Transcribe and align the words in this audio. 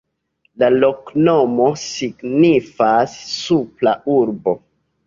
La 0.63 0.69
loknomo 0.75 1.67
signifas: 1.83 3.17
Supra 3.37 3.97
Urbo. 4.21 4.61